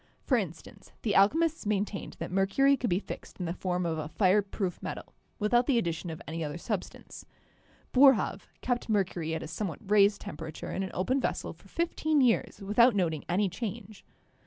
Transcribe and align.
For 0.23 0.35
instance, 0.35 0.91
the 1.03 1.13
alchemists 1.13 1.67
main 1.67 1.85
tained 1.85 2.17
that 2.17 2.31
mercury 2.31 2.75
could 2.75 2.89
be 2.89 2.97
fixed 2.97 3.39
in 3.39 3.45
the 3.45 3.53
form 3.53 3.85
of 3.85 3.99
a 3.99 4.07
fire 4.07 4.41
proof 4.41 4.81
metal, 4.81 5.13
without 5.37 5.67
the 5.67 5.77
addition 5.77 6.09
of 6.09 6.19
any 6.27 6.43
other 6.43 6.57
substance. 6.57 7.23
Boerhaave 7.93 8.47
kept 8.61 8.89
mercury 8.89 9.35
at 9.35 9.43
a 9.43 9.47
somewhat 9.47 9.77
raised 9.91 10.21
tempera 10.21 10.47
THE 10.47 10.53
PHLOGISTIC 10.57 10.61
PERIOD 10.61 10.69
PROPER 10.69 10.69
107 10.69 10.69
ture 10.71 10.75
in 10.75 10.83
an 10.83 10.95
open 10.95 11.21
vessel 11.21 11.53
for 11.53 11.67
fifteen 11.67 12.19
years 12.21 12.59
without 12.63 12.95
noting 12.95 13.25
any 13.29 13.47
change. 13.47 14.03